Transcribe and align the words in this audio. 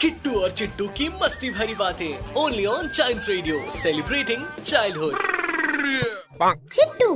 किट्टू 0.00 0.30
और 0.40 0.50
चिट्टू 0.50 0.86
की 0.88 1.08
मस्ती 1.22 1.50
भरी 1.50 1.74
बातें 1.74 2.34
only 2.34 2.64
on 2.66 2.88
child 2.88 3.28
radio 3.28 3.58
celebrating 3.72 4.44
childhood 4.62 5.14
Chittu 6.72 7.14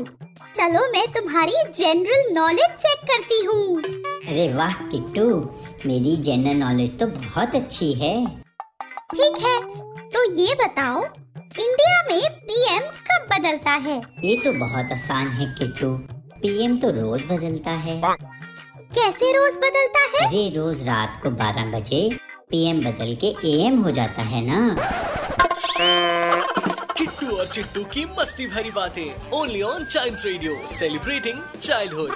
चलो 0.57 0.87
मैं 0.93 1.07
तुम्हारी 1.09 1.63
जनरल 1.73 2.31
नॉलेज 2.35 2.77
चेक 2.85 3.03
करती 3.11 3.45
हूँ। 3.45 3.83
अरे 3.83 4.53
वाह 4.55 4.75
किट्टू 4.91 5.27
मेरी 5.87 6.17
जनरल 6.23 6.57
नॉलेज 6.57 6.99
तो 7.01 7.07
बहुत 7.07 7.55
अच्छी 7.55 7.93
है। 7.93 8.15
ठीक 9.15 9.45
है 9.47 9.59
तो 10.11 10.25
ये 10.33 10.55
बताओ 10.55 11.03
इंडिया 11.03 12.03
में 12.03 12.23
पीएम 12.47 12.83
कब 13.11 13.27
बदलता 13.33 13.71
है? 13.71 14.01
ये 14.25 14.41
तो 14.45 14.53
बहुत 14.61 14.93
आसान 14.93 15.29
है 15.29 15.55
किट्टू। 15.59 16.20
पीएम 16.43 16.77
तो 16.79 16.91
रोज 16.91 17.23
बदलता 17.31 17.71
है। 17.71 18.01
कैसे 18.95 19.33
रोज 19.33 19.57
बदलता 19.57 20.05
है? 20.05 20.27
अरे 20.27 20.49
रोज 20.57 20.83
रात 20.89 21.21
को 21.23 21.31
12 21.37 21.73
बजे 21.75 22.01
पीएम 22.51 22.81
बदल 22.81 23.15
के 23.25 23.35
एएम 23.49 23.81
हो 23.83 23.91
जाता 23.91 24.23
है 24.23 24.41
ना। 24.47 24.59
किट्टू 26.99 27.37
और 27.37 27.47
चिट्टू 27.47 27.85
की 27.85 28.05
मस्ती 28.19 28.47
भरी 28.47 28.71
बातें 28.71 29.31
only 29.33 29.63
on 29.63 29.85
child 29.85 30.19
radio 30.25 30.57
celebrating 30.79 31.41
childhood 31.63 32.11